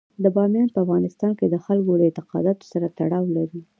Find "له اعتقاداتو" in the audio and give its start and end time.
1.99-2.65